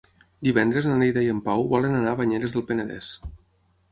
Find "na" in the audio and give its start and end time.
0.91-0.95